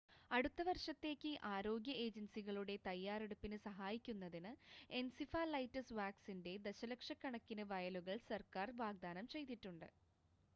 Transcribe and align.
അടുത്ത 0.31 0.61
വർഷത്തേക്ക് 0.67 1.31
ആരോഗ്യ 1.49 1.93
ഏജൻസികളുടെ 2.05 2.75
തയ്യാറെടുപ്പിന് 2.87 3.57
സഹായിക്കുന്നതിന് 3.65 4.53
എൻസിഫലൈറ്റിസ് 4.93 5.97
വാക്സിൻ്റെ 5.99 6.55
ദശലക്ഷക്കണക്കിന് 6.67 7.65
വയലുകൾ 7.73 8.17
സർക്കാർ 8.31 8.69
വാഗ്ദാനം 8.81 9.27
ചെയ്തിട്ടുണ്ട് 9.35 9.89